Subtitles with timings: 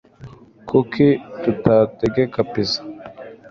[0.67, 1.05] kuki
[1.41, 2.81] tutategeka pizza